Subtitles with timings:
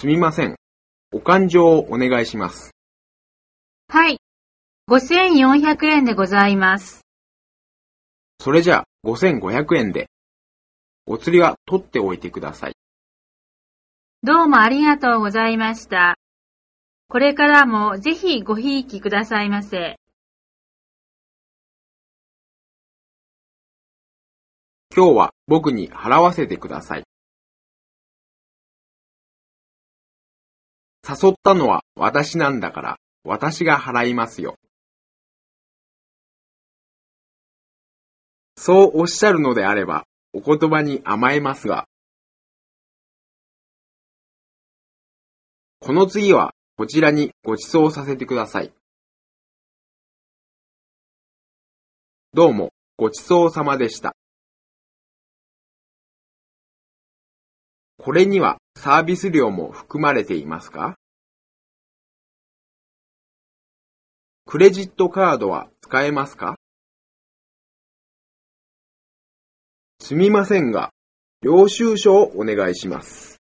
[0.00, 0.56] すみません。
[1.12, 2.70] お勘定をお願いします。
[3.88, 4.16] はい。
[4.88, 7.02] 5400円でございます。
[8.38, 10.08] それじゃあ、5500円で。
[11.04, 12.72] お釣りは取っておいてください。
[14.22, 16.16] どうもありがとうございました。
[17.10, 19.96] これからもぜひごひいきくださいませ。
[24.96, 27.09] 今日は僕に払わせてください。
[31.10, 34.54] 誘ったのは私なんだから、私が払いますよ。
[38.56, 41.88] そうおっしゃるのであれば、お言葉に甘えますが、
[45.80, 48.72] この次はこちらにご馳走させてください。
[52.32, 54.14] どうも、ごちそうさまでした。
[57.98, 60.99] これにはサービス料も含まれていますか？
[64.50, 66.56] クレジットカードは使えますか？
[70.00, 70.90] すみませんが、
[71.40, 73.39] 領収書をお願いします。